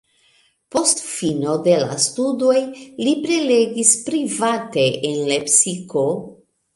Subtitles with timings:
[0.75, 2.55] Post fino de la studoj
[3.07, 6.07] li prelegis private en Lepsiko.